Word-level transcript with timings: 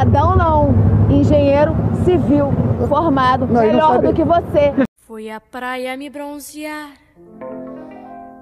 cidadão 0.00 0.34
não, 0.34 0.74
engenheiro 1.10 1.72
civil 2.04 2.50
formado, 2.88 3.46
Não, 3.46 3.60
melhor 3.60 4.00
do 4.00 4.14
que 4.14 4.24
você. 4.24 4.72
Fui 5.06 5.30
à 5.30 5.38
praia 5.38 5.94
me 5.96 6.08
bronzear, 6.08 6.92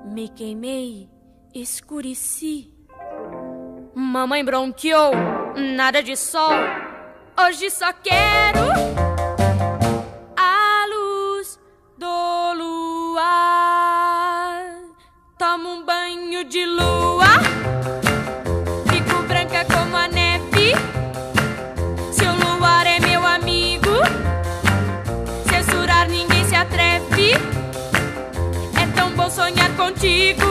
me 0.04 0.28
queimei, 0.28 1.08
escureci. 1.52 2.72
Mamãe 3.92 4.44
bronqueou, 4.44 5.12
nada 5.76 6.00
de 6.00 6.16
sol. 6.16 6.52
Hoje 7.36 7.70
só 7.70 7.92
quero 7.92 8.97
sonhar 29.38 29.76
contigo. 29.76 30.42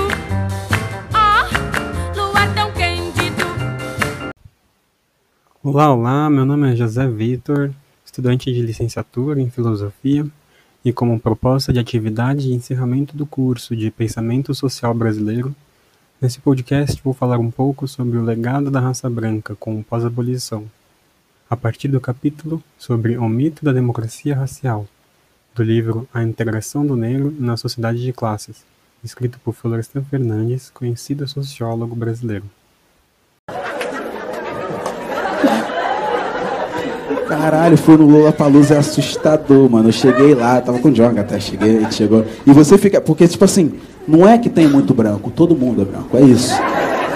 Ah, 1.14 1.44
luar 2.16 2.56
tão. 2.56 2.72
Olá, 5.62 5.94
olá, 5.94 6.30
meu 6.30 6.46
nome 6.46 6.72
é 6.72 6.76
José 6.78 7.06
Vitor, 7.06 7.74
estudante 8.06 8.50
de 8.54 8.62
licenciatura 8.62 9.42
em 9.42 9.50
Filosofia, 9.50 10.26
e 10.86 10.94
como 10.94 11.20
proposta 11.20 11.74
de 11.74 11.80
atividade 11.80 12.44
de 12.44 12.54
encerramento 12.54 13.18
do 13.18 13.26
curso 13.26 13.76
de 13.76 13.92
Pensamento 13.92 14.56
Social 14.56 14.94
Brasileiro, 14.94 15.54
nesse 16.22 16.40
podcast 16.40 17.02
vou 17.04 17.14
falar 17.14 17.40
um 17.40 17.52
pouco 17.52 17.90
sobre 17.90 18.18
o 18.18 18.24
legado 18.24 18.72
da 18.72 18.80
raça 18.80 19.10
branca 19.10 19.54
com 19.60 19.84
pós-abolição, 19.84 20.64
a 21.50 21.58
partir 21.58 21.90
do 21.90 22.00
capítulo 22.00 22.64
sobre 22.78 23.18
o 23.18 23.28
mito 23.28 23.66
da 23.66 23.74
democracia 23.74 24.34
racial, 24.34 24.88
do 25.54 25.62
livro 25.62 26.08
A 26.14 26.24
Integração 26.24 26.88
do 26.88 26.96
Negro 26.96 27.36
na 27.38 27.58
Sociedade 27.58 28.02
de 28.02 28.14
Classes, 28.14 28.64
escrito 29.08 29.40
por 29.44 29.54
Florestan 29.54 30.04
Fernandes, 30.04 30.70
conhecido 30.70 31.28
sociólogo 31.28 31.96
brasileiro. 31.96 32.44
Caralho, 37.28 37.78
fui 37.78 37.98
no 37.98 38.06
Lula 38.06 38.32
Palusa 38.32 38.76
é 38.76 38.78
assustador, 38.78 39.70
mano. 39.70 39.90
Eu 39.90 39.94
cheguei 39.94 40.34
lá, 40.34 40.62
tava 40.62 40.80
com 40.80 40.90
o 40.90 40.92
Jonga 40.92 41.22
até, 41.22 41.40
cheguei, 41.40 41.76
ele 41.76 41.92
chegou. 41.92 42.26
E 42.46 42.52
você 42.52 42.78
fica. 42.78 43.02
Porque, 43.02 43.28
tipo 43.28 43.44
assim, 43.44 43.74
não 44.08 44.28
é 44.28 44.38
que 44.38 44.50
tem 44.50 44.68
muito 44.68 44.94
branco, 44.94 45.30
todo 45.32 45.56
mundo 45.56 45.82
é 45.82 45.86
branco, 45.86 46.18
é 46.18 46.22
isso. 46.22 46.54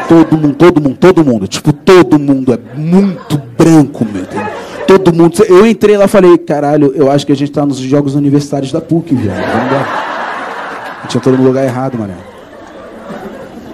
Todo 0.08 0.38
mundo, 0.38 0.55
todo 0.55 0.81
mundo, 0.81 0.98
todo 0.98 1.26
mundo. 1.26 1.48
Tipo, 1.48 1.72
todo 1.72 2.20
mundo 2.20 2.53
é 2.53 2.78
muito 2.78 3.38
branco, 3.58 4.05
meu 4.05 4.23
Deus. 4.23 4.44
Todo 4.86 5.14
mundo. 5.14 5.44
Eu 5.45 5.66
entrei 5.66 5.95
lá 5.95 6.05
e 6.05 6.09
falei, 6.09 6.38
caralho, 6.38 6.92
eu 6.94 7.09
acho 7.09 7.26
que 7.26 7.31
a 7.31 7.36
gente 7.36 7.52
tá 7.52 7.66
nos 7.66 7.78
Jogos 7.78 8.14
Universitários 8.14 8.72
da 8.72 8.81
PUC, 8.81 9.16
viado. 9.16 9.38
Vamos 9.38 9.67
embora. 9.67 10.11
Tinha 11.08 11.22
todo 11.22 11.38
no 11.38 11.44
lugar 11.44 11.64
errado, 11.66 11.98
mano. 11.98 12.14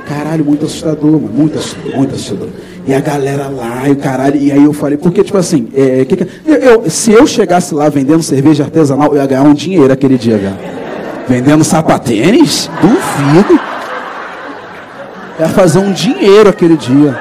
Caralho, 0.08 0.46
muito 0.46 0.66
assustador, 0.66 1.12
mano. 1.12 1.30
Muito 1.34 1.58
assustador, 1.58 1.96
muito 1.96 2.16
assustador. 2.16 2.50
E 2.86 2.94
a 2.94 3.00
galera 3.02 3.50
lá, 3.50 3.88
e 3.88 3.92
o 3.92 3.96
caralho. 3.98 4.38
E 4.38 4.52
aí 4.52 4.64
eu 4.64 4.72
falei, 4.74 4.98
porque, 4.98 5.22
tipo 5.24 5.38
assim, 5.38 5.68
é, 5.76 6.06
que 6.06 6.16
que- 6.16 6.28
eu- 6.46 6.56
eu- 6.56 6.90
se 6.90 7.12
eu 7.12 7.28
chegasse 7.28 7.76
lá 7.76 7.90
vendendo 7.90 8.24
cerveja 8.24 8.64
artesanal, 8.64 9.10
eu 9.14 9.18
ia 9.18 9.26
ganhar 9.28 9.44
um 9.44 9.54
dinheiro 9.54 9.92
aquele 9.92 10.18
dia, 10.18 10.38
velho. 10.38 10.56
Vendendo 11.28 11.64
sapatênis? 11.66 12.70
Duvido. 12.82 13.60
Ia 15.40 15.50
fazer 15.50 15.80
um 15.80 15.92
dinheiro 15.92 16.50
aquele 16.50 16.78
dia. 16.78 17.12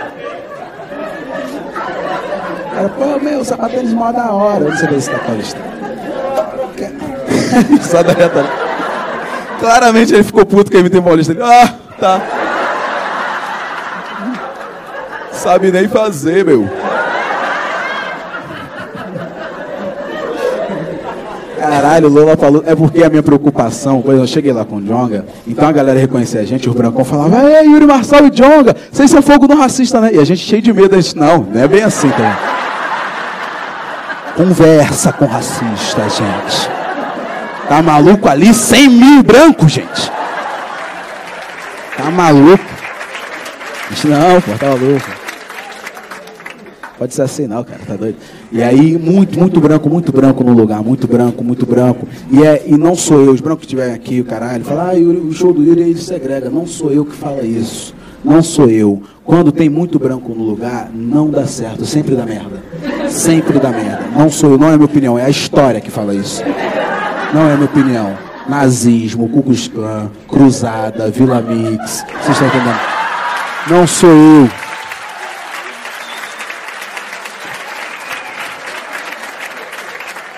Cara, 2.73 2.89
pô, 2.91 3.19
meu, 3.21 3.45
sapatênis 3.45 3.93
mó 3.93 4.13
da 4.13 4.31
hora. 4.33 4.65
Eu 4.65 4.71
não 4.71 4.77
sei 4.77 5.01
se 5.01 5.11
tá 5.11 5.19
paulista. 5.19 5.59
Só 7.83 8.03
da 8.03 8.13
reta. 8.13 8.45
Claramente 9.59 10.15
ele 10.15 10.23
ficou 10.23 10.45
puto 10.45 10.71
com 10.71 10.79
a 10.79 10.81
MT 10.81 11.01
Paulista. 11.01 11.33
Ele, 11.33 11.43
ah, 11.43 11.75
tá. 11.99 12.21
Sabe 15.33 15.71
nem 15.71 15.89
fazer, 15.89 16.45
meu. 16.45 16.69
Caralho, 21.59 22.09
Lola 22.09 22.37
falou. 22.37 22.63
É 22.67 22.75
porque 22.75 23.03
a 23.03 23.11
minha 23.11 23.23
preocupação, 23.23 24.01
quando 24.03 24.19
eu 24.19 24.27
cheguei 24.27 24.53
lá 24.53 24.65
com 24.65 24.77
o 24.77 24.83
Jonga, 24.83 25.25
então 25.47 25.69
a 25.69 25.73
galera 25.73 25.99
reconhecia 25.99 26.41
a 26.41 26.45
gente, 26.45 26.69
os 26.69 26.75
brancão 26.75 27.05
falavam, 27.05 27.47
é 27.47 27.65
Yuri 27.65 27.87
Marçal 27.87 28.27
e 28.27 28.31
Jonga, 28.31 28.77
vocês 28.91 29.11
são 29.11 29.23
fogo 29.23 29.47
no 29.47 29.57
racista, 29.57 30.01
né? 30.01 30.11
E 30.15 30.19
a 30.19 30.25
gente 30.25 30.41
cheio 30.41 30.63
de 30.63 30.73
medo, 30.73 30.95
a 30.95 31.01
gente, 31.01 31.17
não, 31.17 31.39
não 31.39 31.61
é 31.61 31.67
bem 31.67 31.83
assim, 31.83 32.09
tá? 32.11 32.39
Conversa 34.37 35.13
com 35.13 35.25
racista, 35.25 36.03
gente. 36.09 36.76
Tá 37.69 37.83
maluco 37.83 38.29
ali? 38.29 38.55
100 38.55 38.89
mil 38.89 39.23
brancos, 39.23 39.73
gente. 39.73 40.11
Tá 41.97 42.11
maluco? 42.11 42.65
Não, 44.05 44.41
pô, 44.41 44.53
tá 44.59 44.67
maluco. 44.67 45.27
Pode 46.99 47.15
ser 47.15 47.23
assim 47.23 47.47
não, 47.47 47.63
cara, 47.63 47.81
tá 47.87 47.95
doido? 47.95 48.17
E 48.51 48.63
aí, 48.63 48.97
muito, 48.97 49.39
muito 49.39 49.61
branco, 49.61 49.89
muito 49.89 50.11
branco 50.13 50.43
no 50.43 50.53
lugar, 50.53 50.83
muito 50.83 51.07
branco, 51.07 51.45
muito 51.45 51.67
branco. 51.67 52.09
E, 52.31 52.43
é, 52.43 52.65
e 52.67 52.77
não 52.77 52.95
sou 52.95 53.21
eu, 53.21 53.33
os 53.33 53.41
brancos 53.41 53.61
que 53.61 53.67
estiverem 53.67 53.95
aqui, 53.95 54.21
o 54.21 54.25
caralho, 54.25 54.65
fala, 54.65 54.93
ah, 54.93 54.95
o 54.95 55.33
show 55.33 55.53
do 55.53 55.63
Yuri 55.63 55.83
ele 55.83 56.01
segrega. 56.01 56.49
Não 56.49 56.67
sou 56.67 56.91
eu 56.91 57.05
que 57.05 57.15
fala 57.15 57.43
isso. 57.43 57.95
Não 58.25 58.43
sou 58.43 58.71
eu. 58.71 59.03
Quando 59.25 59.53
tem 59.53 59.69
muito 59.69 59.99
branco 59.99 60.33
no 60.35 60.43
lugar, 60.43 60.91
não 60.95 61.29
dá 61.29 61.47
certo, 61.47 61.85
sempre 61.85 62.15
dá 62.15 62.25
merda. 62.25 62.63
Sempre 63.11 63.59
dá 63.59 63.71
merda. 63.71 64.05
Não 64.17 64.31
sou 64.31 64.53
eu, 64.53 64.59
não 64.59 64.69
é 64.69 64.77
minha 64.77 64.87
opinião, 64.87 65.19
é 65.19 65.25
a 65.25 65.31
história 65.31 65.81
que 65.81 65.91
fala 65.91 66.15
isso. 66.15 66.43
Não 67.33 67.49
é 67.49 67.55
minha 67.55 67.67
opinião. 67.67 68.19
Nazismo, 68.49 69.29
Klux 69.29 69.69
Klan, 69.69 70.11
Cruzada, 70.29 71.11
Vila 71.11 71.41
Mix. 71.41 72.05
Vocês 72.05 72.29
estão 72.29 72.47
entendendo? 72.47 72.81
Não 73.69 73.87
sou 73.87 74.11
eu. 74.11 74.51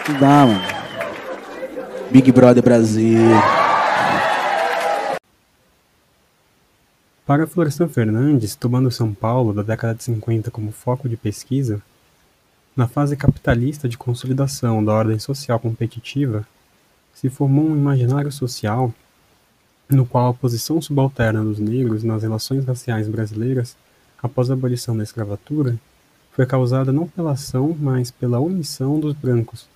Não 0.09 0.19
dá, 0.19 0.47
mano. 0.47 0.63
Big 2.11 2.33
Brother 2.33 2.63
Brasil. 2.63 3.21
Para 7.27 7.47
Florestan 7.47 7.89
Fernandes, 7.89 8.57
tomando 8.57 8.91
São 8.91 9.13
Paulo 9.13 9.53
da 9.53 9.63
década 9.63 9.95
de 9.95 10.05
50 10.05 10.51
como 10.51 10.73
foco 10.73 11.07
de 11.07 11.19
pesquisa, 11.19 11.83
na 12.75 12.89
fase 12.89 13.15
capitalista 13.15 13.87
de 13.87 13.99
consolidação 13.99 14.83
da 14.83 14.95
ordem 14.95 15.19
social 15.19 15.61
competitiva, 15.61 16.47
se 17.19 17.29
formou 17.29 17.65
um 17.65 17.77
imaginário 17.77 18.31
social 18.31 18.95
no 19.91 20.07
qual 20.07 20.29
a 20.29 20.35
posição 20.35 20.81
subalterna 20.81 21.43
dos 21.43 21.59
negros 21.59 22.05
nas 22.05 22.23
relações 22.23 22.65
raciais 22.65 23.09
brasileiras 23.09 23.77
após 24.23 24.49
a 24.49 24.55
abolição 24.55 24.97
da 24.97 25.03
escravatura 25.03 25.77
foi 26.31 26.47
causada 26.47 26.93
não 26.93 27.09
pela 27.09 27.33
ação, 27.33 27.77
mas 27.77 28.13
pela 28.13 28.39
omissão 28.39 29.01
dos 29.01 29.15
brancos, 29.15 29.67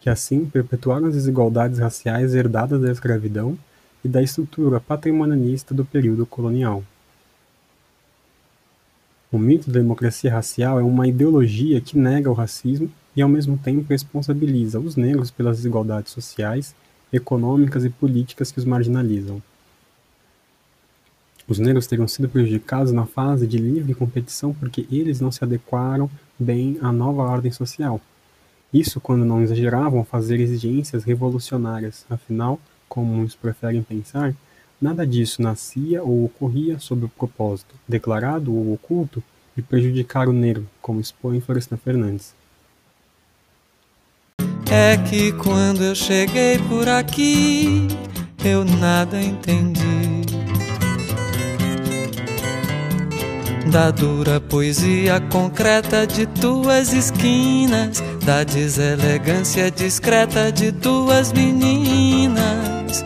que 0.00 0.08
assim 0.08 0.44
perpetuaram 0.44 1.08
as 1.08 1.14
desigualdades 1.14 1.80
raciais 1.80 2.32
herdadas 2.32 2.80
da 2.80 2.92
escravidão 2.92 3.58
e 4.04 4.08
da 4.08 4.22
estrutura 4.22 4.78
patrimonialista 4.78 5.74
do 5.74 5.84
período 5.84 6.24
colonial. 6.24 6.84
O 9.32 9.38
mito 9.38 9.68
da 9.68 9.80
democracia 9.80 10.32
racial 10.32 10.78
é 10.78 10.82
uma 10.84 11.08
ideologia 11.08 11.80
que 11.80 11.98
nega 11.98 12.30
o 12.30 12.34
racismo 12.34 12.88
e, 13.16 13.22
ao 13.22 13.28
mesmo 13.28 13.56
tempo, 13.56 13.86
responsabiliza 13.88 14.80
os 14.80 14.96
negros 14.96 15.30
pelas 15.30 15.58
desigualdades 15.58 16.12
sociais, 16.12 16.74
econômicas 17.12 17.84
e 17.84 17.90
políticas 17.90 18.50
que 18.50 18.58
os 18.58 18.64
marginalizam. 18.64 19.42
Os 21.46 21.58
negros 21.58 21.86
teriam 21.86 22.08
sido 22.08 22.28
prejudicados 22.28 22.90
na 22.90 23.04
fase 23.04 23.46
de 23.46 23.58
livre 23.58 23.94
competição 23.94 24.54
porque 24.54 24.86
eles 24.90 25.20
não 25.20 25.30
se 25.30 25.44
adequaram 25.44 26.10
bem 26.38 26.78
à 26.80 26.90
nova 26.90 27.22
ordem 27.22 27.52
social. 27.52 28.00
Isso 28.72 29.00
quando 29.00 29.24
não 29.24 29.42
exageravam 29.42 30.04
fazer 30.04 30.40
exigências 30.40 31.04
revolucionárias, 31.04 32.06
afinal, 32.08 32.58
como 32.88 33.14
muitos 33.14 33.36
preferem 33.36 33.82
pensar, 33.82 34.34
nada 34.80 35.06
disso 35.06 35.42
nascia 35.42 36.02
ou 36.02 36.24
ocorria 36.24 36.78
sob 36.78 37.04
o 37.04 37.08
propósito, 37.08 37.74
declarado 37.86 38.52
ou 38.52 38.72
oculto, 38.72 39.22
de 39.54 39.62
prejudicar 39.62 40.28
o 40.28 40.32
negro, 40.32 40.66
como 40.82 41.00
expõe 41.00 41.40
Florestan 41.40 41.76
Fernandes. 41.76 42.34
É 44.76 44.96
que 44.96 45.30
quando 45.30 45.84
eu 45.84 45.94
cheguei 45.94 46.58
por 46.68 46.88
aqui, 46.88 47.86
eu 48.44 48.64
nada 48.64 49.22
entendi. 49.22 50.24
Da 53.70 53.92
dura 53.92 54.40
poesia 54.40 55.20
concreta 55.30 56.04
de 56.04 56.26
tuas 56.26 56.92
esquinas, 56.92 58.02
da 58.24 58.42
deselegância 58.42 59.70
discreta 59.70 60.50
de 60.50 60.72
tuas 60.72 61.32
meninas. 61.32 63.04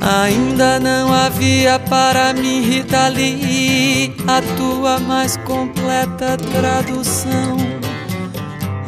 Ainda 0.00 0.80
não 0.80 1.14
havia 1.14 1.78
para 1.78 2.32
mim, 2.32 2.62
Rita 2.62 3.06
Lee, 3.06 4.12
a 4.26 4.42
tua 4.56 4.98
mais 4.98 5.36
completa 5.36 6.36
tradução. 6.36 7.79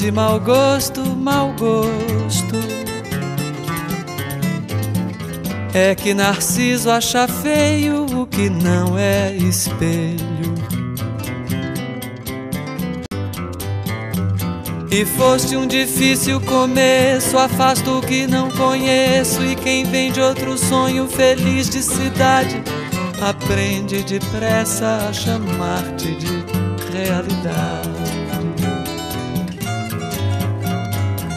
de 0.00 0.10
mau 0.10 0.40
gosto, 0.40 1.02
mau 1.04 1.52
gosto. 1.58 2.54
É 5.74 5.94
que 5.94 6.14
Narciso 6.14 6.90
acha 6.90 7.28
feio 7.28 8.06
o 8.06 8.26
que 8.26 8.48
não 8.48 8.96
é 8.98 9.34
espelho. 9.36 10.54
E 14.90 15.04
foste 15.04 15.54
um 15.54 15.66
difícil 15.66 16.40
começo, 16.40 17.36
afasto 17.36 17.98
o 17.98 18.00
que 18.00 18.26
não 18.26 18.50
conheço. 18.50 19.44
E 19.44 19.54
quem 19.54 19.84
vem 19.84 20.10
de 20.10 20.20
outro 20.22 20.56
sonho 20.56 21.06
feliz 21.08 21.68
de 21.68 21.82
cidade, 21.82 22.62
aprende 23.20 24.02
depressa 24.02 25.08
a 25.10 25.12
chamar-te 25.12 26.16
de 26.16 26.44
realidade. 26.90 27.99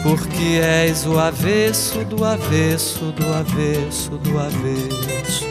Porque 0.04 0.60
és 0.62 1.06
o 1.06 1.18
avesso 1.18 2.04
do 2.04 2.22
avesso 2.26 3.06
do 3.12 3.32
avesso 3.32 4.10
do 4.18 4.38
avesso. 4.38 5.48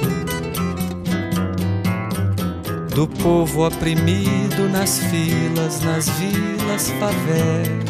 Do 2.94 3.08
povo 3.08 3.66
oprimido 3.66 4.70
nas 4.70 5.00
filas, 5.00 5.82
nas 5.82 6.08
vilas, 6.08 6.92
favelas. 7.00 7.84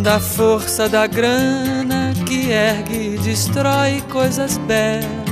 Da 0.00 0.20
força 0.20 0.88
da 0.88 1.08
grana 1.08 2.14
que 2.28 2.52
ergue 2.52 3.14
e 3.14 3.18
destrói 3.18 4.00
coisas 4.12 4.58
belas, 4.58 5.23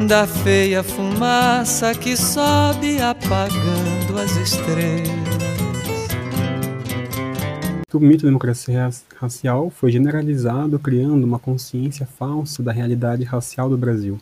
da 0.00 0.26
feia 0.26 0.82
fumaça 0.82 1.94
que 1.94 2.16
sobe 2.16 3.00
apagando 3.00 4.18
as 4.18 4.36
estrelas. 4.36 5.08
O 7.92 8.00
mito 8.00 8.24
da 8.24 8.28
democracia 8.28 8.90
racial 9.16 9.70
foi 9.70 9.92
generalizado, 9.92 10.80
criando 10.80 11.22
uma 11.22 11.38
consciência 11.38 12.04
falsa 12.04 12.60
da 12.60 12.72
realidade 12.72 13.22
racial 13.22 13.70
do 13.70 13.78
Brasil, 13.78 14.18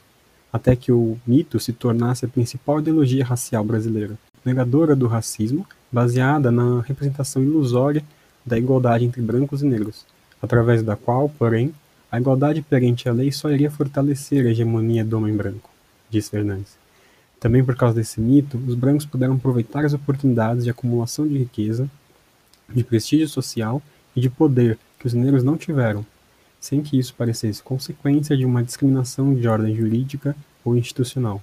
até 0.52 0.76
que 0.76 0.92
o 0.92 1.16
mito 1.26 1.58
se 1.58 1.72
tornasse 1.72 2.26
a 2.26 2.28
principal 2.28 2.80
ideologia 2.80 3.24
racial 3.24 3.64
brasileira, 3.64 4.18
negadora 4.44 4.94
do 4.94 5.06
racismo 5.06 5.66
baseada 5.90 6.52
na 6.52 6.82
representação 6.82 7.42
ilusória 7.42 8.04
da 8.44 8.58
igualdade 8.58 9.06
entre 9.06 9.22
brancos 9.22 9.62
e 9.62 9.66
negros, 9.66 10.04
através 10.42 10.82
da 10.82 10.94
qual, 10.94 11.30
porém, 11.30 11.72
a 12.12 12.20
igualdade 12.20 12.60
perante 12.60 13.08
a 13.08 13.12
lei 13.12 13.32
só 13.32 13.50
iria 13.50 13.70
fortalecer 13.70 14.44
a 14.44 14.50
hegemonia 14.50 15.02
do 15.02 15.16
homem 15.16 15.34
branco, 15.34 15.70
diz 16.10 16.28
Fernandes. 16.28 16.76
Também 17.40 17.64
por 17.64 17.74
causa 17.74 17.94
desse 17.94 18.20
mito, 18.20 18.58
os 18.68 18.74
brancos 18.74 19.06
puderam 19.06 19.36
aproveitar 19.36 19.82
as 19.86 19.94
oportunidades 19.94 20.62
de 20.62 20.70
acumulação 20.70 21.26
de 21.26 21.38
riqueza, 21.38 21.90
de 22.68 22.84
prestígio 22.84 23.26
social 23.26 23.82
e 24.14 24.20
de 24.20 24.28
poder 24.28 24.78
que 24.98 25.06
os 25.06 25.14
negros 25.14 25.42
não 25.42 25.56
tiveram, 25.56 26.04
sem 26.60 26.82
que 26.82 26.98
isso 26.98 27.14
parecesse 27.14 27.62
consequência 27.62 28.36
de 28.36 28.44
uma 28.44 28.62
discriminação 28.62 29.34
de 29.34 29.48
ordem 29.48 29.74
jurídica 29.74 30.36
ou 30.62 30.76
institucional. 30.76 31.42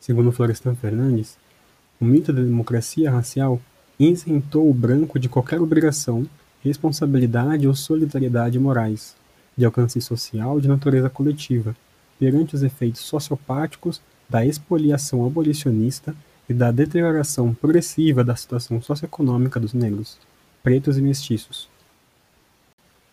Segundo 0.00 0.30
Florestan 0.30 0.76
Fernandes, 0.76 1.36
o 2.00 2.04
mito 2.04 2.32
da 2.32 2.42
democracia 2.42 3.10
racial 3.10 3.60
isentou 3.98 4.70
o 4.70 4.74
branco 4.74 5.18
de 5.18 5.28
qualquer 5.28 5.60
obrigação, 5.60 6.24
responsabilidade 6.64 7.68
ou 7.68 7.74
solidariedade 7.74 8.58
morais, 8.58 9.14
de 9.56 9.64
alcance 9.64 10.00
social 10.00 10.58
de 10.60 10.66
natureza 10.66 11.10
coletiva, 11.10 11.76
perante 12.18 12.54
os 12.54 12.62
efeitos 12.62 13.02
sociopáticos 13.02 14.00
da 14.28 14.44
expoliação 14.44 15.26
abolicionista 15.26 16.14
e 16.48 16.54
da 16.54 16.70
deterioração 16.70 17.52
progressiva 17.54 18.24
da 18.24 18.34
situação 18.34 18.80
socioeconômica 18.80 19.60
dos 19.60 19.74
negros, 19.74 20.18
pretos 20.62 20.96
e 20.98 21.02
mestiços. 21.02 21.68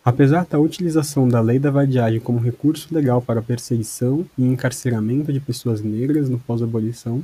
Apesar 0.04 0.46
da 0.46 0.60
utilização 0.60 1.28
da 1.28 1.40
lei 1.42 1.60
da 1.60 1.70
vadiagem 1.70 2.20
como 2.20 2.40
recurso 2.40 2.88
legal 2.92 3.22
para 3.22 3.42
perseguição 3.42 4.26
e 4.38 4.44
encarceramento 4.44 5.32
de 5.32 5.40
pessoas 5.40 5.82
negras 5.82 6.28
no 6.28 6.40
pós-abolição, 6.40 7.24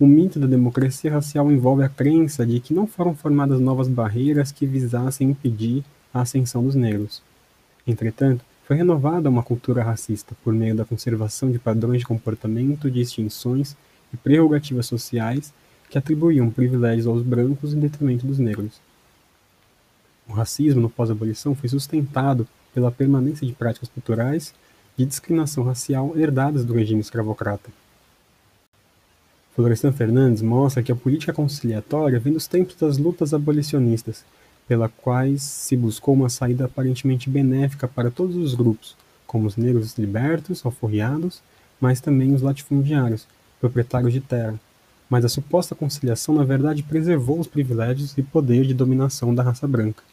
o 0.00 0.06
mito 0.06 0.40
da 0.40 0.46
democracia 0.46 1.12
racial 1.12 1.52
envolve 1.52 1.84
a 1.84 1.88
crença 1.88 2.46
de 2.46 2.58
que 2.58 2.72
não 2.72 2.86
foram 2.86 3.14
formadas 3.14 3.60
novas 3.60 3.86
barreiras 3.86 4.50
que 4.50 4.64
visassem 4.64 5.28
impedir 5.28 5.84
a 6.12 6.22
ascensão 6.22 6.64
dos 6.64 6.74
negros. 6.74 7.22
Entretanto, 7.86 8.42
foi 8.66 8.76
renovada 8.76 9.28
uma 9.28 9.42
cultura 9.42 9.82
racista 9.82 10.34
por 10.42 10.54
meio 10.54 10.74
da 10.74 10.86
conservação 10.86 11.52
de 11.52 11.58
padrões 11.58 11.98
de 11.98 12.06
comportamento, 12.06 12.90
distinções 12.90 13.76
e 14.10 14.16
prerrogativas 14.16 14.86
sociais 14.86 15.52
que 15.90 15.98
atribuíam 15.98 16.48
privilégios 16.48 17.06
aos 17.06 17.22
brancos 17.22 17.74
em 17.74 17.78
detrimento 17.78 18.26
dos 18.26 18.38
negros. 18.38 18.80
O 20.26 20.32
racismo 20.32 20.80
no 20.80 20.88
pós-abolição 20.88 21.54
foi 21.54 21.68
sustentado 21.68 22.48
pela 22.72 22.90
permanência 22.90 23.46
de 23.46 23.52
práticas 23.52 23.90
culturais 23.90 24.54
de 24.96 25.04
discriminação 25.04 25.62
racial 25.62 26.16
herdadas 26.16 26.64
do 26.64 26.72
regime 26.72 27.02
escravocrata. 27.02 27.79
Florestan 29.54 29.92
Fernandes 29.92 30.42
mostra 30.42 30.82
que 30.82 30.92
a 30.92 30.96
política 30.96 31.32
conciliatória 31.32 32.20
vem 32.20 32.32
dos 32.32 32.46
tempos 32.46 32.76
das 32.76 32.98
lutas 32.98 33.34
abolicionistas, 33.34 34.24
pela 34.68 34.88
quais 34.88 35.42
se 35.42 35.76
buscou 35.76 36.14
uma 36.14 36.28
saída 36.28 36.66
aparentemente 36.66 37.28
benéfica 37.28 37.88
para 37.88 38.10
todos 38.10 38.36
os 38.36 38.54
grupos, 38.54 38.96
como 39.26 39.48
os 39.48 39.56
negros 39.56 39.98
libertos, 39.98 40.64
alforriados, 40.64 41.42
mas 41.80 42.00
também 42.00 42.32
os 42.32 42.42
latifundiários, 42.42 43.26
proprietários 43.60 44.12
de 44.12 44.20
terra. 44.20 44.54
Mas 45.08 45.24
a 45.24 45.28
suposta 45.28 45.74
conciliação, 45.74 46.36
na 46.36 46.44
verdade, 46.44 46.84
preservou 46.84 47.40
os 47.40 47.48
privilégios 47.48 48.16
e 48.16 48.22
poder 48.22 48.64
de 48.64 48.72
dominação 48.72 49.34
da 49.34 49.42
raça 49.42 49.66
branca. 49.66 50.04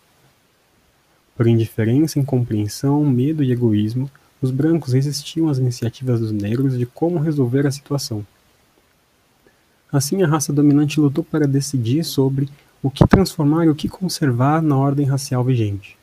Por 1.36 1.46
indiferença, 1.46 2.18
incompreensão, 2.18 3.06
medo 3.06 3.44
e 3.44 3.52
egoísmo, 3.52 4.10
os 4.42 4.50
brancos 4.50 4.94
resistiam 4.94 5.50
às 5.50 5.60
iniciativas 5.60 6.20
dos 6.20 6.32
negros 6.32 6.76
de 6.76 6.88
como 6.88 7.20
resolver 7.20 7.68
a 7.68 7.72
situação. 7.72 8.26
Assim, 9.92 10.22
a 10.22 10.28
raça 10.28 10.52
dominante 10.52 11.00
lutou 11.00 11.24
para 11.24 11.48
decidir 11.48 12.04
sobre 12.04 12.50
o 12.84 12.90
que 12.90 13.08
transformar 13.08 13.66
e 13.66 13.70
o 13.70 13.76
que 13.76 13.88
conservar 13.88 14.62
na 14.62 14.78
ordem 14.78 15.06
racial 15.06 15.44
vigente. 15.44 15.98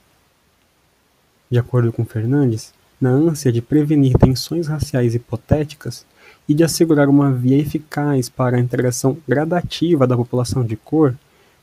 De 1.51 1.59
acordo 1.59 1.93
com 1.93 2.05
Fernandes, 2.05 2.73
na 3.01 3.11
ânsia 3.11 3.53
de 3.53 3.61
prevenir 3.61 4.17
tensões 4.17 4.67
raciais 4.67 5.15
hipotéticas 5.15 6.07
e 6.49 6.55
de 6.55 6.65
assegurar 6.65 7.09
uma 7.09 7.31
via 7.31 7.59
eficaz 7.59 8.29
para 8.29 8.57
a 8.57 8.61
integração 8.61 9.17
gradativa 9.29 10.07
da 10.07 10.17
população 10.17 10.65
de 10.65 10.77
cor, 10.77 11.15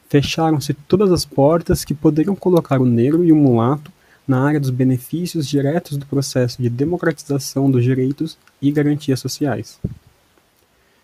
fecharam-se 0.08 0.74
todas 0.74 1.12
as 1.12 1.26
portas 1.26 1.84
que 1.84 1.94
poderiam 1.94 2.36
colocar 2.36 2.80
o 2.80 2.86
negro 2.86 3.24
e 3.24 3.32
o 3.32 3.36
mulato 3.36 3.92
na 4.28 4.46
área 4.46 4.60
dos 4.60 4.70
benefícios 4.70 5.48
diretos 5.48 5.98
do 5.98 6.06
processo 6.06 6.62
de 6.62 6.70
democratização 6.70 7.72
dos 7.72 7.84
direitos 7.84 8.38
e 8.62 8.72
garantias 8.72 9.20
sociais. 9.20 9.80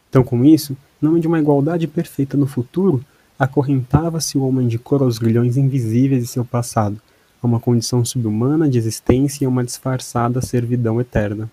Então, 0.09 0.23
com 0.23 0.45
isso, 0.45 0.77
nome 1.01 1.19
de 1.19 1.27
uma 1.27 1.39
igualdade 1.39 1.87
perfeita 1.87 2.35
no 2.35 2.47
futuro, 2.47 3.03
acorrentava-se 3.37 4.37
o 4.37 4.43
homem 4.43 4.67
de 4.67 4.79
cor 4.79 5.01
aos 5.01 5.17
grilhões 5.17 5.57
invisíveis 5.57 6.23
de 6.23 6.27
seu 6.27 6.43
passado, 6.43 6.99
a 7.41 7.45
uma 7.45 7.59
condição 7.59 8.03
subhumana 8.03 8.67
de 8.67 8.77
existência 8.77 9.43
e 9.43 9.45
a 9.45 9.49
uma 9.49 9.63
disfarçada 9.63 10.41
servidão 10.41 10.99
eterna. 10.99 11.49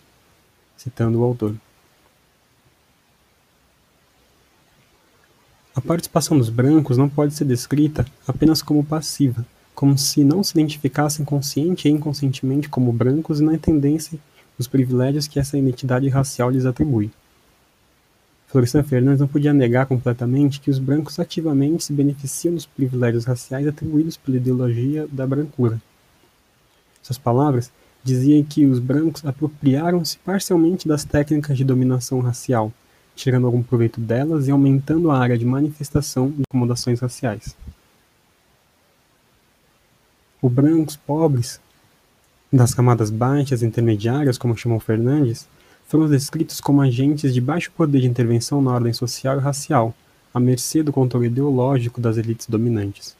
Citando 0.77 1.21
o 1.21 1.25
autor. 1.25 1.55
A 5.75 5.81
participação 5.81 6.39
dos 6.39 6.49
brancos 6.49 6.97
não 6.97 7.09
pode 7.09 7.35
ser 7.35 7.45
descrita 7.45 8.07
apenas 8.27 8.63
como 8.63 8.85
passiva, 8.85 9.45
como 9.75 9.99
se 9.99 10.23
não 10.23 10.43
se 10.43 10.53
identificassem 10.53 11.25
consciente 11.25 11.89
e 11.89 11.91
inconscientemente 11.91 12.69
como 12.69 12.93
brancos 12.93 13.41
e 13.41 13.43
não 13.43 13.53
entendessem 13.53 14.21
os 14.57 14.69
privilégios 14.69 15.27
que 15.27 15.39
essa 15.39 15.59
identidade 15.59 16.09
racial 16.09 16.49
lhes 16.49 16.65
atribui. 16.65 17.11
Florestan 18.55 18.85
Fernandes 18.85 19.19
não 19.19 19.27
podia 19.27 19.53
negar 19.53 19.85
completamente 19.85 20.61
que 20.61 20.71
os 20.71 20.79
brancos 20.79 21.19
ativamente 21.19 21.83
se 21.83 21.93
beneficiam 21.93 22.55
dos 22.55 22.65
privilégios 22.65 23.25
raciais 23.25 23.67
atribuídos 23.67 24.17
pela 24.17 24.37
ideologia 24.37 25.09
da 25.11 25.27
brancura. 25.27 25.83
Suas 27.03 27.19
palavras 27.19 27.73
dizia 28.05 28.41
que 28.45 28.65
os 28.65 28.79
brancos 28.79 29.27
apropriaram-se 29.27 30.19
parcialmente 30.19 30.87
das 30.87 31.05
técnicas 31.05 31.57
de 31.57 31.65
dominação 31.65 32.21
racial, 32.21 32.73
tirando 33.17 33.45
algum 33.45 33.61
proveito 33.61 34.01
delas 34.01 34.47
e 34.47 34.53
aumentando 34.53 35.11
a 35.11 35.19
área 35.19 35.37
de 35.37 35.45
manifestação 35.45 36.31
de 36.31 36.45
acomodações 36.49 37.01
raciais. 37.01 37.57
Os 40.41 40.53
brancos 40.53 40.95
pobres, 40.95 41.59
das 42.53 42.73
camadas 42.73 43.11
baixas 43.11 43.65
intermediárias, 43.65 44.39
como 44.39 44.57
chamou 44.57 44.79
Fernandes, 44.79 45.49
foram 45.87 46.09
descritos 46.09 46.61
como 46.61 46.81
agentes 46.81 47.33
de 47.33 47.41
baixo 47.41 47.71
poder 47.73 48.01
de 48.01 48.07
intervenção 48.07 48.61
na 48.61 48.73
ordem 48.73 48.93
social 48.93 49.39
e 49.39 49.41
racial, 49.41 49.95
à 50.33 50.41
mercê 50.41 50.83
do 50.83 50.93
controle 50.93 51.27
ideológico 51.27 52.01
das 52.01 52.17
elites 52.17 52.47
dominantes. 52.49 53.17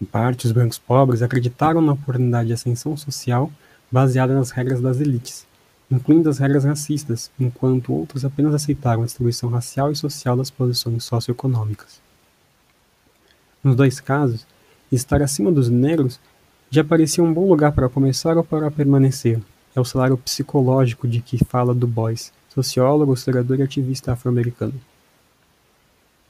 Em 0.00 0.04
parte, 0.04 0.46
os 0.46 0.52
brancos 0.52 0.78
pobres 0.78 1.22
acreditaram 1.22 1.80
na 1.80 1.92
oportunidade 1.92 2.48
de 2.48 2.54
ascensão 2.54 2.96
social 2.96 3.50
baseada 3.90 4.32
nas 4.32 4.50
regras 4.50 4.80
das 4.80 5.00
elites, 5.00 5.46
incluindo 5.90 6.28
as 6.28 6.38
regras 6.38 6.64
racistas, 6.64 7.30
enquanto 7.38 7.92
outros 7.92 8.24
apenas 8.24 8.54
aceitaram 8.54 9.02
a 9.02 9.04
distribuição 9.04 9.50
racial 9.50 9.90
e 9.90 9.96
social 9.96 10.36
das 10.36 10.50
posições 10.50 11.04
socioeconômicas. 11.04 12.00
Nos 13.62 13.76
dois 13.76 14.00
casos, 14.00 14.46
estar 14.90 15.20
acima 15.20 15.50
dos 15.50 15.68
negros 15.68 16.18
já 16.70 16.84
parecia 16.84 17.22
um 17.22 17.32
bom 17.32 17.48
lugar 17.48 17.72
para 17.72 17.88
começar 17.88 18.36
ou 18.36 18.44
para 18.44 18.70
permanecer. 18.70 19.40
É 19.74 19.80
o 19.80 19.84
salário 19.84 20.16
psicológico 20.16 21.06
de 21.06 21.20
que 21.20 21.38
fala 21.44 21.74
Du 21.74 21.86
Bois, 21.86 22.32
sociólogo, 22.48 23.14
historiador 23.14 23.60
e 23.60 23.62
ativista 23.62 24.12
afro-americano. 24.12 24.74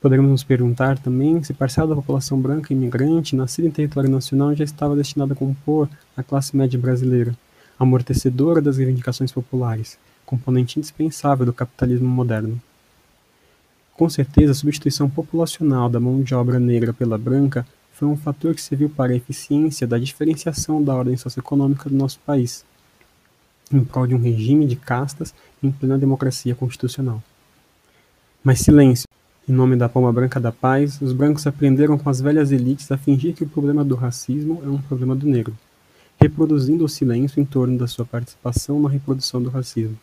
Poderemos 0.00 0.30
nos 0.30 0.44
perguntar 0.44 0.98
também 0.98 1.42
se 1.42 1.52
parcela 1.52 1.88
da 1.88 1.94
população 1.94 2.40
branca 2.40 2.72
imigrante 2.72 3.36
nascida 3.36 3.68
em 3.68 3.70
território 3.70 4.10
nacional 4.10 4.54
já 4.54 4.64
estava 4.64 4.96
destinada 4.96 5.34
a 5.34 5.36
compor 5.36 5.88
a 6.16 6.22
classe 6.22 6.56
média 6.56 6.78
brasileira, 6.78 7.36
amortecedora 7.78 8.62
das 8.62 8.78
reivindicações 8.78 9.30
populares, 9.30 9.98
componente 10.24 10.78
indispensável 10.78 11.44
do 11.44 11.52
capitalismo 11.52 12.08
moderno. 12.08 12.60
Com 13.94 14.08
certeza, 14.08 14.52
a 14.52 14.54
substituição 14.54 15.10
populacional 15.10 15.90
da 15.90 16.00
mão 16.00 16.22
de 16.22 16.34
obra 16.34 16.58
negra 16.58 16.92
pela 16.92 17.18
branca 17.18 17.66
foi 17.92 18.08
um 18.08 18.16
fator 18.16 18.54
que 18.54 18.62
serviu 18.62 18.88
para 18.88 19.12
a 19.12 19.16
eficiência 19.16 19.86
da 19.86 19.98
diferenciação 19.98 20.82
da 20.82 20.94
ordem 20.94 21.16
socioeconômica 21.18 21.90
do 21.90 21.96
nosso 21.96 22.18
país, 22.20 22.64
em 23.72 23.84
prol 23.84 24.06
de 24.06 24.14
um 24.14 24.20
regime 24.20 24.66
de 24.66 24.76
castas 24.76 25.34
em 25.62 25.70
plena 25.70 25.98
democracia 25.98 26.54
constitucional. 26.54 27.22
Mas 28.42 28.60
silêncio! 28.60 29.06
Em 29.48 29.52
nome 29.52 29.74
da 29.74 29.88
Palma 29.88 30.12
Branca 30.12 30.38
da 30.38 30.52
Paz, 30.52 31.00
os 31.00 31.12
brancos 31.12 31.46
aprenderam 31.46 31.98
com 31.98 32.08
as 32.08 32.20
velhas 32.20 32.52
elites 32.52 32.92
a 32.92 32.96
fingir 32.96 33.34
que 33.34 33.42
o 33.42 33.48
problema 33.48 33.84
do 33.84 33.96
racismo 33.96 34.62
é 34.64 34.68
um 34.68 34.78
problema 34.78 35.14
do 35.14 35.26
negro, 35.26 35.56
reproduzindo 36.20 36.84
o 36.84 36.88
silêncio 36.88 37.40
em 37.40 37.44
torno 37.44 37.76
da 37.76 37.86
sua 37.86 38.04
participação 38.04 38.78
na 38.80 38.88
reprodução 38.88 39.42
do 39.42 39.50
racismo, 39.50 39.98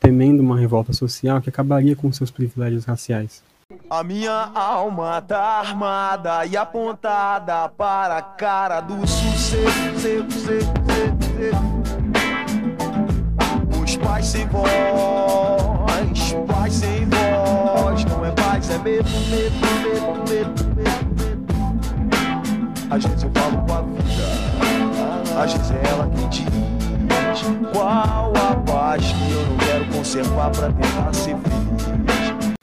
temendo 0.00 0.40
uma 0.40 0.58
revolta 0.58 0.92
social 0.92 1.40
que 1.40 1.48
acabaria 1.48 1.94
com 1.94 2.12
seus 2.12 2.30
privilégios 2.30 2.84
raciais. 2.84 3.42
A 3.88 4.02
minha 4.02 4.50
alma 4.54 5.22
tá 5.22 5.40
armada 5.40 6.44
e 6.44 6.56
apontada 6.56 7.68
para 7.68 8.18
a 8.18 8.22
cara 8.22 8.80
do 8.80 9.06
sucesso. 9.06 9.64
Pais 14.24 14.32
sem 14.32 14.48
voz, 14.48 14.68
pais 16.46 16.72
sem 16.72 17.04
voz, 17.04 18.04
não 18.06 18.24
é 18.24 18.30
paz, 18.30 18.70
é 18.70 18.78
medo, 18.78 19.04
medo, 19.28 19.54
medo, 19.82 20.16
medo, 20.30 20.64
medo. 20.74 21.44
Às 22.88 23.04
vezes 23.04 23.22
eu 23.22 23.30
falo 23.34 23.58
com 23.66 23.74
a 23.74 23.82
vida, 23.82 24.24
às 25.38 25.52
vezes 25.52 25.70
é 25.72 25.82
ela 25.90 26.08
quem 26.08 26.26
diz 26.30 26.46
qual 27.70 28.32
a 28.34 28.56
paz 28.64 29.04
que 29.12 29.30
eu 29.30 29.46
não 29.46 29.58
quero 29.58 29.84
conservar 29.92 30.50
pra 30.52 30.72
tentar 30.72 31.12
ser 31.12 31.36
feliz. 31.36 32.56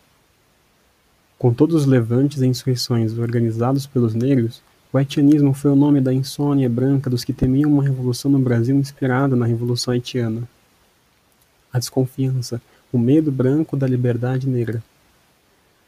Com 1.37 1.53
todos 1.53 1.75
os 1.75 1.85
levantes 1.85 2.41
e 2.41 2.47
insurreições 2.47 3.15
organizados 3.19 3.85
pelos 3.85 4.15
negros, 4.15 4.63
o 4.91 4.97
haitianismo 4.97 5.53
foi 5.53 5.69
o 5.69 5.75
nome 5.75 6.01
da 6.01 6.11
insônia 6.11 6.67
branca 6.67 7.07
dos 7.07 7.23
que 7.23 7.33
temiam 7.33 7.71
uma 7.71 7.83
revolução 7.83 8.31
no 8.31 8.39
Brasil 8.39 8.75
inspirada 8.75 9.35
na 9.35 9.45
Revolução 9.45 9.93
Haitiana. 9.93 10.41
A 11.73 11.79
desconfiança, 11.79 12.61
o 12.91 12.97
medo 12.97 13.31
branco 13.31 13.77
da 13.77 13.87
liberdade 13.87 14.47
negra. 14.47 14.83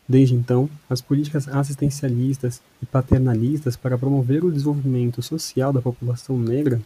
Desde 0.07 0.35
então, 0.35 0.69
as 0.89 1.01
políticas 1.01 1.47
assistencialistas 1.47 2.61
e 2.81 2.85
paternalistas 2.85 3.75
para 3.75 3.97
promover 3.97 4.43
o 4.43 4.51
desenvolvimento 4.51 5.21
social 5.21 5.71
da 5.71 5.81
população 5.81 6.37
negra, 6.37 6.81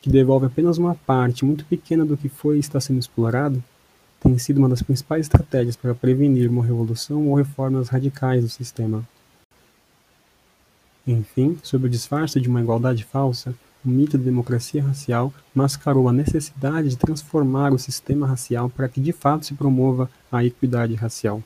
que 0.00 0.08
devolve 0.08 0.46
apenas 0.46 0.78
uma 0.78 0.94
parte 0.94 1.44
muito 1.44 1.64
pequena 1.64 2.04
do 2.04 2.16
que 2.16 2.28
foi 2.28 2.56
e 2.56 2.60
está 2.60 2.80
sendo 2.80 3.00
explorado, 3.00 3.62
tem 4.20 4.36
sido 4.38 4.58
uma 4.58 4.68
das 4.68 4.82
principais 4.82 5.26
estratégias 5.26 5.76
para 5.76 5.94
prevenir 5.94 6.50
uma 6.50 6.64
revolução 6.64 7.28
ou 7.28 7.34
reformas 7.34 7.88
radicais 7.88 8.42
do 8.42 8.48
sistema. 8.48 9.06
Enfim, 11.06 11.58
sob 11.62 11.86
o 11.86 11.90
disfarce 11.90 12.40
de 12.40 12.48
uma 12.48 12.60
igualdade 12.60 13.04
falsa, 13.04 13.54
o 13.84 13.88
mito 13.88 14.18
da 14.18 14.24
democracia 14.24 14.82
racial 14.82 15.32
mascarou 15.54 16.08
a 16.08 16.12
necessidade 16.12 16.88
de 16.88 16.96
transformar 16.96 17.72
o 17.72 17.78
sistema 17.78 18.26
racial 18.26 18.68
para 18.68 18.88
que 18.88 19.00
de 19.00 19.12
fato 19.12 19.46
se 19.46 19.54
promova 19.54 20.10
a 20.30 20.44
equidade 20.44 20.94
racial. 20.94 21.42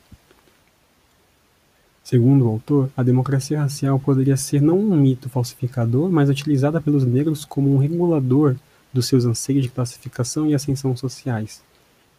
Segundo 2.03 2.45
o 2.45 2.49
autor, 2.49 2.89
a 2.97 3.03
democracia 3.03 3.61
racial 3.61 3.97
poderia 3.97 4.35
ser 4.35 4.61
não 4.61 4.77
um 4.77 4.95
mito 4.97 5.29
falsificador, 5.29 6.11
mas 6.11 6.29
utilizada 6.29 6.81
pelos 6.81 7.05
negros 7.05 7.45
como 7.45 7.73
um 7.73 7.77
regulador 7.77 8.57
dos 8.91 9.07
seus 9.07 9.23
anseios 9.25 9.63
de 9.63 9.69
classificação 9.69 10.45
e 10.47 10.53
ascensão 10.53 10.95
sociais, 10.97 11.61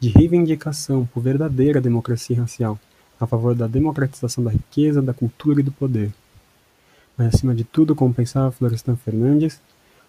de 0.00 0.08
reivindicação 0.08 1.06
por 1.12 1.22
verdadeira 1.22 1.80
democracia 1.80 2.40
racial, 2.40 2.78
a 3.20 3.26
favor 3.26 3.54
da 3.54 3.66
democratização 3.66 4.42
da 4.42 4.50
riqueza, 4.50 5.02
da 5.02 5.12
cultura 5.12 5.60
e 5.60 5.62
do 5.62 5.70
poder. 5.70 6.12
Mas, 7.16 7.34
acima 7.34 7.54
de 7.54 7.62
tudo, 7.62 7.94
como 7.94 8.12
pensava 8.12 8.50
Florestan 8.50 8.96
Fernandes, 8.96 9.60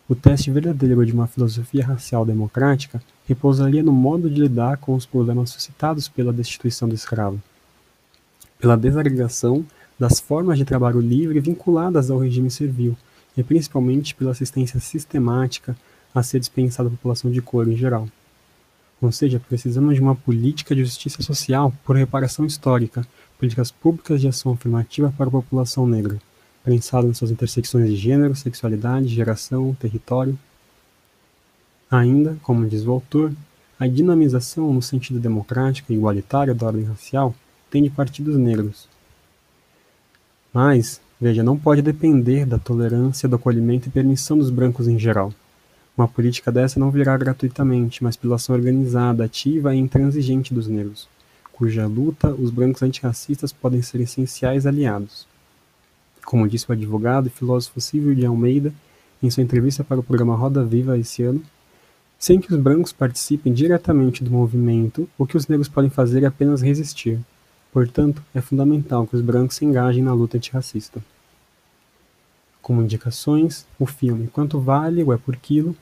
o 0.07 0.13
teste 0.13 0.51
verdadeiro 0.51 1.03
de 1.03 1.11
uma 1.11 1.25
filosofia 1.25 1.83
racial 1.83 2.23
democrática 2.23 3.01
repousaria 3.27 3.81
no 3.81 3.91
modo 3.91 4.29
de 4.29 4.39
lidar 4.39 4.77
com 4.77 4.93
os 4.93 5.05
problemas 5.05 5.49
suscitados 5.49 6.07
pela 6.07 6.31
destituição 6.31 6.87
do 6.87 6.93
escravo, 6.93 7.41
pela 8.59 8.77
desagregação 8.77 9.65
das 9.97 10.19
formas 10.19 10.59
de 10.59 10.65
trabalho 10.65 10.99
livre 10.99 11.39
vinculadas 11.39 12.11
ao 12.11 12.19
regime 12.19 12.51
servil, 12.51 12.95
e 13.35 13.43
principalmente 13.43 14.13
pela 14.13 14.31
assistência 14.31 14.79
sistemática 14.79 15.75
a 16.13 16.21
ser 16.21 16.39
dispensada 16.39 16.87
à 16.87 16.91
população 16.91 17.31
de 17.31 17.41
cor 17.41 17.67
em 17.67 17.75
geral. 17.75 18.07
Ou 19.01 19.11
seja, 19.11 19.41
precisamos 19.49 19.95
de 19.95 20.01
uma 20.01 20.15
política 20.15 20.75
de 20.75 20.85
justiça 20.85 21.21
social 21.21 21.73
por 21.83 21.95
reparação 21.95 22.45
histórica, 22.45 23.05
políticas 23.37 23.71
públicas 23.71 24.21
de 24.21 24.27
ação 24.27 24.53
afirmativa 24.53 25.13
para 25.17 25.27
a 25.27 25.31
população 25.31 25.85
negra, 25.85 26.21
pensada 26.65 27.07
em 27.07 27.13
suas 27.13 27.29
intersecções 27.29 27.87
de 27.87 27.95
gênero, 27.95 28.35
sexualidade, 28.35 29.07
geração, 29.07 29.77
território. 29.79 30.37
Ainda, 31.89 32.35
como 32.41 32.67
diz 32.67 32.83
o 32.85 32.91
autor, 32.91 33.31
a 33.79 33.85
dinamização 33.85 34.73
no 34.73 34.81
sentido 34.81 35.19
democrático 35.19 35.93
e 35.93 35.95
igualitário 35.95 36.55
da 36.55 36.65
ordem 36.65 36.83
racial 36.83 37.35
tem 37.69 37.83
de 37.83 37.91
partir 37.91 38.23
dos 38.23 38.35
negros. 38.35 38.87
Mas, 40.51 40.99
veja, 41.21 41.43
não 41.43 41.55
pode 41.55 41.83
depender 41.83 42.45
da 42.45 42.57
tolerância, 42.57 43.29
do 43.29 43.35
acolhimento 43.35 43.87
e 43.87 43.91
permissão 43.91 44.35
dos 44.35 44.49
brancos 44.49 44.87
em 44.87 44.97
geral. 44.97 45.31
Uma 45.95 46.07
política 46.07 46.51
dessa 46.51 46.79
não 46.79 46.89
virá 46.89 47.15
gratuitamente, 47.15 48.03
mas 48.03 48.15
pela 48.15 48.35
ação 48.35 48.55
organizada, 48.55 49.23
ativa 49.23 49.75
e 49.75 49.77
intransigente 49.77 50.53
dos 50.53 50.67
negros, 50.67 51.07
cuja 51.53 51.85
luta 51.85 52.33
os 52.33 52.49
brancos 52.49 52.81
antirracistas 52.81 53.53
podem 53.53 53.81
ser 53.81 54.01
essenciais 54.01 54.65
aliados. 54.65 55.27
Como 56.25 56.47
disse 56.47 56.67
o 56.67 56.73
advogado 56.73 57.27
e 57.27 57.29
filósofo 57.29 57.79
Silvio 57.79 58.15
de 58.15 58.25
Almeida 58.25 58.73
em 59.21 59.29
sua 59.29 59.43
entrevista 59.43 59.83
para 59.83 59.99
o 59.99 60.03
programa 60.03 60.35
Roda 60.35 60.63
Viva 60.63 60.97
esse 60.97 61.23
ano, 61.23 61.41
sem 62.17 62.39
que 62.39 62.51
os 62.51 62.59
brancos 62.59 62.91
participem 62.91 63.53
diretamente 63.53 64.23
do 64.23 64.31
movimento, 64.31 65.07
o 65.17 65.25
que 65.25 65.37
os 65.37 65.47
negros 65.47 65.69
podem 65.69 65.89
fazer 65.89 66.23
é 66.23 66.25
apenas 66.25 66.61
resistir. 66.61 67.19
Portanto, 67.71 68.23
é 68.33 68.41
fundamental 68.41 69.05
que 69.05 69.15
os 69.15 69.21
brancos 69.21 69.57
se 69.57 69.65
engajem 69.65 70.03
na 70.03 70.13
luta 70.13 70.37
antirracista. 70.37 70.99
Como 72.61 72.81
indicações, 72.81 73.65
o 73.77 73.85
filme 73.85 74.27
Quanto 74.27 74.59
Vale 74.59 75.03
o 75.03 75.13
É 75.13 75.17
por 75.17 75.35
Quilo, 75.35 75.75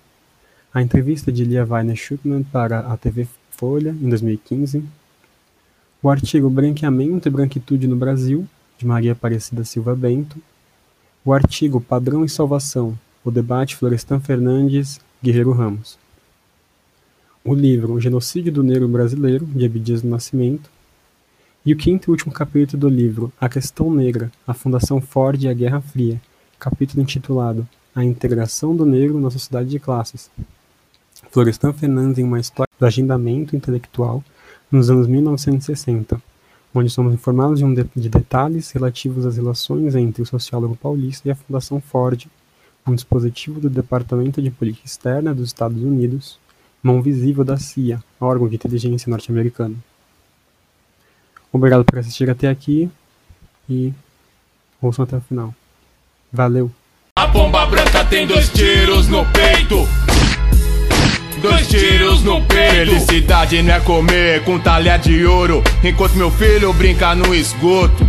a 0.74 0.82
entrevista 0.82 1.32
de 1.32 1.46
Lia 1.46 1.66
Weiner 1.66 1.96
Schuckman 1.96 2.44
para 2.44 2.80
a 2.80 2.98
TV 2.98 3.28
Folha, 3.52 3.92
em 3.92 4.10
2015, 4.10 4.84
o 6.02 6.10
artigo 6.10 6.50
Branqueamento 6.50 7.28
e 7.28 7.32
Branquitude 7.32 7.88
no 7.88 7.96
Brasil, 7.96 8.46
de 8.78 8.86
Maria 8.86 9.14
Aparecida 9.14 9.64
Silva 9.64 9.96
Bento, 9.96 10.38
o 11.24 11.34
artigo 11.34 11.80
Padrão 11.80 12.26
e 12.26 12.30
Salvação, 12.30 12.98
o 13.24 13.32
debate 13.32 13.76
Florestan 13.76 14.20
Fernandes, 14.20 15.00
Guerreiro 15.24 15.52
Ramos, 15.52 15.98
o 17.44 17.54
livro 17.54 17.94
O 17.94 18.00
Genocídio 18.00 18.52
do 18.52 18.64
Negro 18.64 18.88
Brasileiro, 18.88 19.46
de 19.46 19.66
Abdias 19.66 20.02
do 20.02 20.08
Nascimento, 20.08 20.70
e 21.66 21.74
o 21.74 21.78
quinto 21.78 22.10
e 22.10 22.12
último 22.12 22.34
capítulo 22.34 22.82
do 22.82 22.90
livro 22.90 23.32
A 23.40 23.48
Questão 23.48 23.94
Negra, 23.94 24.32
a 24.46 24.54
Fundação 24.54 25.00
Ford 25.00 25.42
e 25.42 25.48
a 25.48 25.54
Guerra 25.54 25.82
Fria, 25.82 26.22
capítulo 26.60 27.02
intitulado 27.02 27.68
a 27.96 28.04
integração 28.04 28.76
do 28.76 28.86
negro 28.86 29.20
na 29.20 29.30
sociedade 29.30 29.70
de 29.70 29.80
classes. 29.80 30.30
Florestan 31.30 31.74
Fernandes 31.74 32.20
em 32.20 32.24
uma 32.24 32.40
história 32.40 32.72
do 32.80 32.86
agendamento 32.86 33.56
intelectual 33.56 34.24
nos 34.72 34.90
anos 34.90 35.08
1960, 35.08 36.22
onde 36.74 36.90
somos 36.90 37.14
informados 37.14 37.60
de, 37.60 37.66
um 37.66 37.74
de, 37.74 37.86
de 37.96 38.10
detalhes 38.10 38.72
relativos 38.72 39.26
às 39.26 39.38
relações 39.38 39.96
entre 39.96 40.22
o 40.22 40.26
sociólogo 40.26 40.76
paulista 40.76 41.28
e 41.28 41.32
a 41.32 41.36
Fundação 41.36 41.80
Ford, 41.80 42.26
um 42.86 42.96
dispositivo 42.96 43.60
do 43.60 43.70
Departamento 43.70 44.42
de 44.42 44.50
Política 44.50 44.86
Externa 44.86 45.34
dos 45.34 45.48
Estados 45.48 45.82
Unidos, 45.82 46.38
mão 46.82 47.02
visível 47.02 47.44
da 47.44 47.58
CIA, 47.58 48.04
órgão 48.20 48.48
de 48.48 48.56
inteligência 48.56 49.10
norte-americano. 49.10 49.78
Obrigado 51.52 51.86
por 51.86 52.00
assistir 52.00 52.30
até 52.30 52.50
aqui 52.50 52.90
e 53.70 53.94
ouçam 54.82 55.04
até 55.04 55.18
o 55.18 55.22
final. 55.22 55.54
Valeu! 56.32 56.72
A 57.16 57.28
bomba 57.28 57.66
branca 57.68 58.04
tem 58.06 58.26
dois 58.26 58.50
tiros 58.50 59.08
no 59.08 59.24
peito. 59.32 60.03
Dois 61.44 61.68
tiros 61.68 62.24
no 62.24 62.42
peito. 62.44 62.74
Felicidade 62.74 63.62
não 63.62 63.74
é 63.74 63.80
comer 63.82 64.46
com 64.46 64.58
talher 64.58 64.98
de 64.98 65.26
ouro, 65.26 65.62
enquanto 65.84 66.14
meu 66.14 66.32
filho 66.32 66.72
brinca 66.72 67.14
no 67.14 67.36
esgoto. 67.36 68.08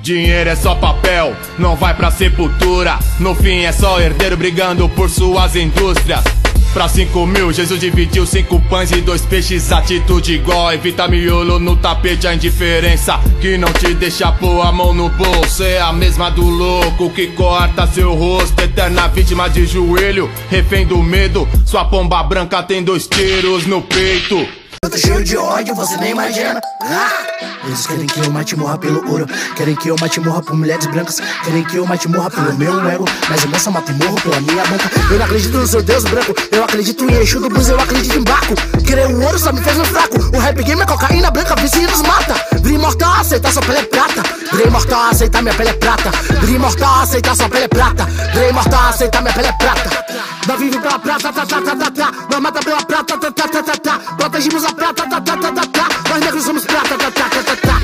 Dinheiro 0.00 0.48
é 0.48 0.56
só 0.56 0.74
papel, 0.74 1.36
não 1.58 1.76
vai 1.76 1.92
pra 1.92 2.10
sepultura. 2.10 2.98
No 3.20 3.34
fim 3.34 3.64
é 3.64 3.72
só 3.72 4.00
herdeiro 4.00 4.38
brigando 4.38 4.88
por 4.88 5.10
suas 5.10 5.54
indústrias. 5.54 6.24
Pra 6.72 6.86
cinco 6.88 7.26
mil, 7.26 7.52
Jesus 7.52 7.80
dividiu 7.80 8.24
cinco 8.24 8.60
pães 8.68 8.92
e 8.92 9.00
dois 9.00 9.22
peixes, 9.22 9.72
atitude 9.72 10.34
igual. 10.34 10.72
Evita 10.72 11.08
miolo 11.08 11.58
no 11.58 11.74
tapete, 11.76 12.26
a 12.26 12.34
indiferença 12.34 13.18
que 13.40 13.58
não 13.58 13.72
te 13.72 13.94
deixa 13.94 14.30
pôr 14.30 14.60
a 14.60 14.70
mão 14.70 14.94
no 14.94 15.08
bolso. 15.08 15.64
É 15.64 15.80
a 15.80 15.92
mesma 15.92 16.30
do 16.30 16.44
louco 16.44 17.10
que 17.10 17.28
corta 17.28 17.86
seu 17.86 18.14
rosto, 18.14 18.60
eterna 18.60 19.08
vítima 19.08 19.48
de 19.48 19.66
joelho, 19.66 20.30
refém 20.50 20.86
do 20.86 21.02
medo. 21.02 21.48
Sua 21.64 21.84
pomba 21.84 22.22
branca 22.22 22.62
tem 22.62 22.82
dois 22.82 23.08
tiros 23.08 23.66
no 23.66 23.82
peito. 23.82 24.57
Eu 24.82 24.90
tô 24.90 24.96
cheio 24.96 25.24
de 25.24 25.36
ódio, 25.36 25.74
você 25.74 25.96
nem 25.96 26.12
imagina. 26.12 26.60
Ah! 26.82 27.38
Eles 27.64 27.86
querem 27.86 28.06
que 28.06 28.20
eu 28.20 28.30
mate 28.30 28.56
morra 28.56 28.78
pelo 28.78 29.10
ouro. 29.10 29.26
Querem 29.56 29.74
que 29.74 29.88
eu 29.88 29.96
mate 30.00 30.20
morra 30.20 30.40
por 30.40 30.56
mulheres 30.56 30.86
brancas. 30.86 31.20
Querem 31.44 31.64
que 31.64 31.76
eu 31.76 31.84
mate 31.84 32.08
morra 32.08 32.30
pelo 32.30 32.54
meu 32.54 32.88
ego. 32.88 33.04
Mas 33.28 33.42
eu 33.42 33.50
moça 33.50 33.70
mate 33.70 33.92
morro 33.92 34.14
pela 34.22 34.40
minha 34.40 34.64
banca. 34.66 34.90
Eu 35.10 35.18
não 35.18 35.24
acredito 35.26 35.58
no 35.58 35.66
seu 35.66 35.82
Deus 35.82 36.04
branco. 36.04 36.34
Eu 36.52 36.64
acredito 36.64 37.04
em 37.04 37.14
Exu 37.16 37.40
do 37.40 37.48
Bus, 37.50 37.68
eu 37.68 37.78
acredito 37.78 38.16
em 38.16 38.22
Baco. 38.22 38.54
Querer 38.86 39.08
o 39.08 39.22
ouro 39.22 39.38
só 39.38 39.52
me 39.52 39.60
fez 39.60 39.76
um 39.78 39.84
fraco. 39.84 40.16
O 40.34 40.38
rap 40.38 40.62
game 40.62 40.80
é 40.80 40.86
cocaína 40.86 41.30
branca, 41.30 41.56
vizinho 41.56 41.90
nos 41.90 42.02
mata. 42.02 42.34
Bri 42.60 42.78
mortal, 42.78 43.20
aceitar 43.20 43.52
sua 43.52 43.62
pele 43.62 43.78
é 43.78 43.82
prata. 43.82 44.22
Bri 44.52 44.70
mortal, 44.70 45.10
aceitar 45.10 45.42
minha 45.42 45.54
pele 45.54 45.70
é 45.70 45.72
prata. 45.74 46.10
Bri 46.40 46.58
mortal, 46.58 47.02
aceitar 47.02 47.36
sua 47.36 47.48
pele 47.48 47.64
é 47.64 47.68
prata. 47.68 48.04
Bri 48.32 48.52
mortal, 48.52 48.88
aceitar 48.88 49.20
minha 49.20 49.34
pele 49.34 49.48
é 49.48 49.52
prata. 49.52 50.04
Nós 50.46 50.58
vive 50.58 50.78
pela 50.78 50.98
prata, 50.98 51.30
tá, 51.30 51.44
tá, 51.44 51.60
tá, 51.60 51.76
tá, 51.76 51.90
tá. 51.90 52.12
Nós 52.30 52.40
mata 52.40 52.60
pela 52.60 52.82
prata, 52.82 53.18
tá, 53.18 53.30
tá, 53.30 53.48
tá, 53.48 53.62
tá, 53.62 53.76
tá. 53.76 53.98
Protegimos 54.16 54.64
a 54.64 54.67
prata, 54.74 55.04
prata, 55.06 55.20
prata, 55.20 55.52
prata, 55.52 55.68
prata. 55.68 56.10
Nós 56.10 56.20
negros 56.20 56.44
somos 56.44 56.64
prata, 56.64 56.96
prata, 56.96 57.28
prata, 57.28 57.56
prata. 57.56 57.77